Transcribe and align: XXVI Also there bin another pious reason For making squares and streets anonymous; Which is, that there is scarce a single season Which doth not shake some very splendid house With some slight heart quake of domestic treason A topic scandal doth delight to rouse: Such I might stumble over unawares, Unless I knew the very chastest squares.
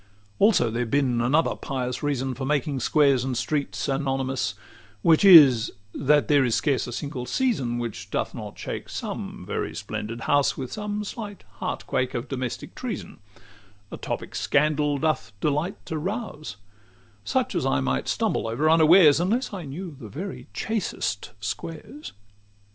XXVI 0.01 0.07
Also 0.39 0.71
there 0.71 0.85
bin 0.87 1.21
another 1.21 1.55
pious 1.55 2.01
reason 2.01 2.33
For 2.33 2.43
making 2.43 2.79
squares 2.79 3.23
and 3.23 3.37
streets 3.37 3.87
anonymous; 3.87 4.55
Which 5.03 5.23
is, 5.23 5.71
that 5.93 6.27
there 6.27 6.43
is 6.43 6.55
scarce 6.55 6.87
a 6.87 6.91
single 6.91 7.27
season 7.27 7.77
Which 7.77 8.09
doth 8.09 8.33
not 8.33 8.57
shake 8.57 8.89
some 8.89 9.45
very 9.45 9.75
splendid 9.75 10.21
house 10.21 10.57
With 10.57 10.71
some 10.71 11.03
slight 11.03 11.43
heart 11.57 11.85
quake 11.85 12.15
of 12.15 12.27
domestic 12.27 12.73
treason 12.73 13.19
A 13.91 13.97
topic 13.97 14.33
scandal 14.33 14.97
doth 14.97 15.33
delight 15.39 15.77
to 15.85 15.99
rouse: 15.99 16.55
Such 17.23 17.55
I 17.63 17.79
might 17.79 18.07
stumble 18.07 18.47
over 18.47 18.71
unawares, 18.71 19.19
Unless 19.19 19.53
I 19.53 19.65
knew 19.65 19.95
the 19.99 20.09
very 20.09 20.47
chastest 20.51 21.29
squares. 21.39 22.11